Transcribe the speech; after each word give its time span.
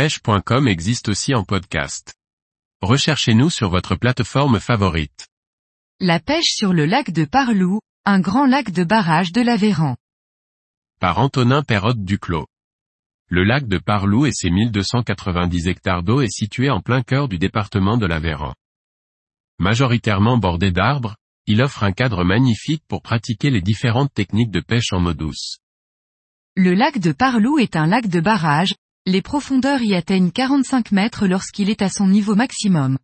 pêche.com 0.00 0.66
existe 0.66 1.10
aussi 1.10 1.34
en 1.34 1.44
podcast. 1.44 2.14
Recherchez-nous 2.80 3.50
sur 3.50 3.68
votre 3.68 3.96
plateforme 3.96 4.58
favorite. 4.58 5.28
La 6.00 6.18
pêche 6.18 6.54
sur 6.54 6.72
le 6.72 6.86
lac 6.86 7.10
de 7.10 7.26
Parlou, 7.26 7.80
un 8.06 8.18
grand 8.18 8.46
lac 8.46 8.70
de 8.70 8.82
barrage 8.82 9.30
de 9.30 9.42
l'Aveyran. 9.42 9.98
Par 11.00 11.18
Antonin 11.18 11.62
Perrotte 11.62 12.02
Duclos. 12.02 12.46
Le 13.28 13.44
lac 13.44 13.68
de 13.68 13.76
Parlou 13.76 14.24
et 14.24 14.32
ses 14.32 14.48
1290 14.48 15.68
hectares 15.68 16.02
d'eau 16.02 16.22
est 16.22 16.32
situé 16.32 16.70
en 16.70 16.80
plein 16.80 17.02
cœur 17.02 17.28
du 17.28 17.36
département 17.36 17.98
de 17.98 18.06
l'Aveyran. 18.06 18.54
Majoritairement 19.58 20.38
bordé 20.38 20.70
d'arbres, 20.70 21.16
il 21.44 21.60
offre 21.60 21.84
un 21.84 21.92
cadre 21.92 22.24
magnifique 22.24 22.84
pour 22.88 23.02
pratiquer 23.02 23.50
les 23.50 23.60
différentes 23.60 24.14
techniques 24.14 24.50
de 24.50 24.60
pêche 24.60 24.94
en 24.94 25.04
eau 25.04 25.12
douce. 25.12 25.58
Le 26.56 26.72
lac 26.72 26.98
de 26.98 27.12
Parlou 27.12 27.58
est 27.58 27.76
un 27.76 27.86
lac 27.86 28.08
de 28.08 28.20
barrage, 28.20 28.74
les 29.06 29.22
profondeurs 29.22 29.82
y 29.82 29.94
atteignent 29.94 30.30
45 30.30 30.92
mètres 30.92 31.26
lorsqu'il 31.26 31.70
est 31.70 31.82
à 31.82 31.88
son 31.88 32.06
niveau 32.06 32.34
maximum. 32.34 32.98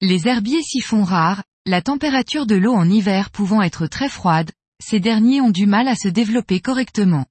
Les 0.00 0.28
herbiers 0.28 0.62
s'y 0.62 0.80
font 0.80 1.02
rares, 1.02 1.42
la 1.66 1.82
température 1.82 2.46
de 2.46 2.54
l'eau 2.54 2.74
en 2.74 2.88
hiver 2.88 3.30
pouvant 3.30 3.62
être 3.62 3.86
très 3.86 4.08
froide, 4.08 4.52
ces 4.80 5.00
derniers 5.00 5.40
ont 5.40 5.50
du 5.50 5.66
mal 5.66 5.88
à 5.88 5.96
se 5.96 6.08
développer 6.08 6.60
correctement. 6.60 7.26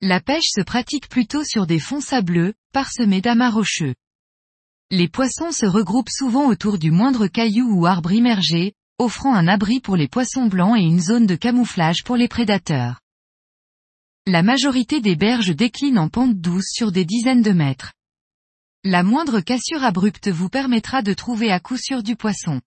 La 0.00 0.20
pêche 0.20 0.48
se 0.48 0.62
pratique 0.62 1.08
plutôt 1.08 1.44
sur 1.44 1.66
des 1.66 1.78
fonds 1.78 2.00
sableux, 2.00 2.54
parsemés 2.72 3.20
d'amas 3.20 3.50
rocheux. 3.50 3.94
Les 4.90 5.08
poissons 5.08 5.52
se 5.52 5.66
regroupent 5.66 6.10
souvent 6.10 6.46
autour 6.46 6.78
du 6.78 6.90
moindre 6.90 7.26
caillou 7.26 7.70
ou 7.72 7.86
arbre 7.86 8.12
immergé, 8.12 8.74
offrant 8.98 9.34
un 9.34 9.48
abri 9.48 9.80
pour 9.80 9.96
les 9.96 10.08
poissons 10.08 10.46
blancs 10.46 10.78
et 10.78 10.82
une 10.82 11.00
zone 11.00 11.26
de 11.26 11.36
camouflage 11.36 12.04
pour 12.04 12.16
les 12.16 12.28
prédateurs. 12.28 13.00
La 14.32 14.44
majorité 14.44 15.00
des 15.00 15.16
berges 15.16 15.56
déclinent 15.56 15.98
en 15.98 16.08
pente 16.08 16.36
douce 16.36 16.68
sur 16.70 16.92
des 16.92 17.04
dizaines 17.04 17.42
de 17.42 17.50
mètres. 17.50 17.94
La 18.84 19.02
moindre 19.02 19.40
cassure 19.40 19.82
abrupte 19.82 20.28
vous 20.28 20.48
permettra 20.48 21.02
de 21.02 21.12
trouver 21.14 21.50
à 21.50 21.58
coup 21.58 21.76
sûr 21.76 22.04
du 22.04 22.14
poisson. 22.14 22.60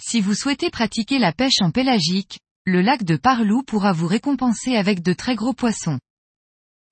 Si 0.00 0.20
vous 0.20 0.34
souhaitez 0.34 0.70
pratiquer 0.70 1.18
la 1.18 1.32
pêche 1.32 1.60
en 1.62 1.72
pélagique, 1.72 2.38
le 2.64 2.80
lac 2.80 3.02
de 3.02 3.16
Parlou 3.16 3.64
pourra 3.64 3.90
vous 3.90 4.06
récompenser 4.06 4.76
avec 4.76 5.02
de 5.02 5.14
très 5.14 5.34
gros 5.34 5.52
poissons. 5.52 5.98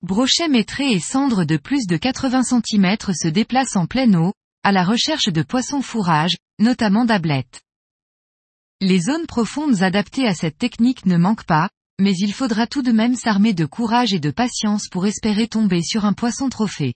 Brochets 0.01 0.49
métrés 0.49 0.91
et 0.91 0.99
cendres 0.99 1.45
de 1.45 1.55
plus 1.55 1.87
de 1.87 1.95
80 1.95 2.43
cm 2.43 2.97
se 3.13 3.29
déplacent 3.29 3.77
en 3.77 3.85
pleine 3.85 4.17
eau, 4.17 4.33
à 4.63 4.73
la 4.73 4.83
recherche 4.83 5.29
de 5.29 5.43
poissons 5.43 5.81
fourrage, 5.81 6.35
notamment 6.59 7.05
d'ablettes. 7.05 7.61
Les 8.81 8.99
zones 8.99 9.27
profondes 9.27 9.81
adaptées 9.81 10.27
à 10.27 10.35
cette 10.35 10.57
technique 10.57 11.05
ne 11.05 11.15
manquent 11.15 11.45
pas, 11.45 11.69
mais 11.99 12.13
il 12.17 12.33
faudra 12.33 12.67
tout 12.67 12.81
de 12.81 12.91
même 12.91 13.15
s'armer 13.15 13.53
de 13.53 13.65
courage 13.65 14.13
et 14.13 14.19
de 14.19 14.31
patience 14.31 14.87
pour 14.89 15.05
espérer 15.05 15.47
tomber 15.47 15.81
sur 15.81 16.05
un 16.05 16.13
poisson 16.13 16.49
trophée. 16.49 16.93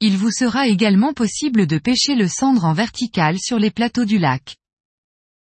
Il 0.00 0.16
vous 0.16 0.30
sera 0.30 0.68
également 0.68 1.14
possible 1.14 1.66
de 1.66 1.78
pêcher 1.78 2.14
le 2.14 2.28
cendre 2.28 2.64
en 2.64 2.74
vertical 2.74 3.38
sur 3.38 3.58
les 3.58 3.70
plateaux 3.70 4.04
du 4.04 4.18
lac. 4.18 4.56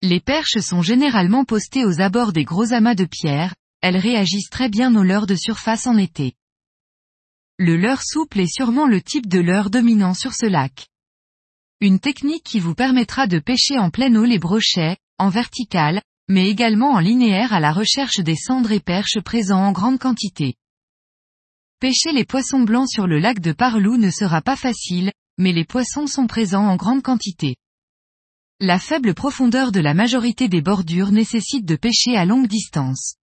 Les 0.02 0.20
perches 0.20 0.58
sont 0.58 0.82
généralement 0.82 1.44
postées 1.44 1.84
aux 1.84 2.00
abords 2.00 2.32
des 2.32 2.44
gros 2.44 2.72
amas 2.72 2.94
de 2.94 3.04
pierre, 3.04 3.54
elles 3.80 3.96
réagissent 3.96 4.50
très 4.50 4.68
bien 4.68 4.94
aux 4.94 5.02
leurres 5.02 5.26
de 5.26 5.34
surface 5.34 5.86
en 5.86 5.96
été. 5.96 6.34
Le 7.58 7.76
leurre 7.76 8.02
souple 8.02 8.40
est 8.40 8.52
sûrement 8.52 8.86
le 8.86 9.00
type 9.00 9.28
de 9.28 9.40
leurre 9.40 9.70
dominant 9.70 10.14
sur 10.14 10.34
ce 10.34 10.46
lac. 10.46 10.88
Une 11.80 12.00
technique 12.00 12.44
qui 12.44 12.60
vous 12.60 12.74
permettra 12.74 13.26
de 13.26 13.38
pêcher 13.38 13.78
en 13.78 13.90
pleine 13.90 14.16
eau 14.16 14.24
les 14.24 14.38
brochets, 14.38 14.96
en 15.18 15.28
vertical, 15.28 16.02
mais 16.28 16.48
également 16.48 16.92
en 16.92 16.98
linéaire 16.98 17.52
à 17.52 17.60
la 17.60 17.72
recherche 17.72 18.20
des 18.20 18.36
cendres 18.36 18.72
et 18.72 18.80
perches 18.80 19.20
présents 19.24 19.64
en 19.64 19.72
grande 19.72 19.98
quantité. 19.98 20.54
Pêcher 21.78 22.12
les 22.12 22.24
poissons 22.24 22.60
blancs 22.60 22.88
sur 22.88 23.06
le 23.06 23.18
lac 23.18 23.40
de 23.40 23.52
Parlou 23.52 23.96
ne 23.96 24.10
sera 24.10 24.40
pas 24.40 24.56
facile, 24.56 25.12
mais 25.38 25.52
les 25.52 25.64
poissons 25.64 26.06
sont 26.06 26.26
présents 26.26 26.66
en 26.66 26.76
grande 26.76 27.02
quantité. 27.02 27.56
La 28.60 28.78
faible 28.78 29.12
profondeur 29.12 29.70
de 29.70 29.80
la 29.80 29.92
majorité 29.92 30.48
des 30.48 30.62
bordures 30.62 31.12
nécessite 31.12 31.66
de 31.66 31.76
pêcher 31.76 32.16
à 32.16 32.24
longue 32.24 32.46
distance. 32.46 33.16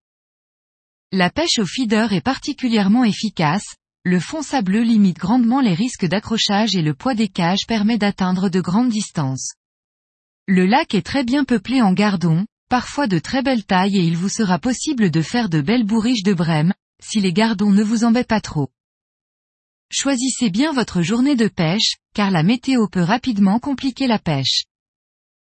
La 1.14 1.30
pêche 1.30 1.60
au 1.60 1.66
feeder 1.66 2.12
est 2.12 2.22
particulièrement 2.22 3.06
efficace, 3.06 3.76
le 4.04 4.20
fond 4.20 4.42
sableux 4.42 4.84
limite 4.84 5.18
grandement 5.18 5.62
les 5.62 5.74
risques 5.74 6.06
d'accrochage 6.06 6.76
et 6.76 6.82
le 6.82 6.94
poids 6.94 7.16
des 7.16 7.30
cages 7.30 7.66
permet 7.68 7.98
d'atteindre 7.98 8.50
de 8.50 8.60
grandes 8.60 8.90
distances. 8.90 9.54
Le 10.48 10.66
lac 10.66 10.94
est 10.94 11.06
très 11.06 11.24
bien 11.24 11.46
peuplé 11.46 11.82
en 11.82 11.94
gardons, 11.94 12.46
parfois 12.72 13.06
de 13.06 13.20
très 13.20 13.42
belle 13.42 13.66
taille 13.66 13.98
et 13.98 14.02
il 14.02 14.16
vous 14.16 14.30
sera 14.30 14.58
possible 14.58 15.12
de 15.12 15.22
faire 15.22 15.50
de 15.50 15.60
belles 15.60 15.84
bourriches 15.84 16.24
de 16.24 16.34
brème, 16.34 16.74
si 17.04 17.20
les 17.20 17.34
gardons 17.34 17.70
ne 17.70 17.84
vous 17.84 18.06
embêtent 18.06 18.30
pas 18.30 18.40
trop. 18.40 18.70
Choisissez 19.92 20.50
bien 20.50 20.72
votre 20.72 21.02
journée 21.02 21.36
de 21.36 21.50
pêche, 21.50 21.98
car 22.16 22.32
la 22.32 22.44
météo 22.44 22.88
peut 22.88 23.04
rapidement 23.04 23.60
compliquer 23.60 24.08
la 24.08 24.20
pêche. 24.20 24.64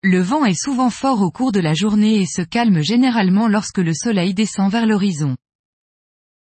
Le 0.04 0.20
vent 0.22 0.44
est 0.44 0.62
souvent 0.62 0.90
fort 0.90 1.22
au 1.22 1.32
cours 1.32 1.54
de 1.54 1.62
la 1.62 1.74
journée 1.74 2.16
et 2.16 2.26
se 2.26 2.42
calme 2.42 2.82
généralement 2.82 3.48
lorsque 3.48 3.78
le 3.78 3.94
soleil 3.94 4.34
descend 4.34 4.70
vers 4.70 4.86
l'horizon. 4.86 5.38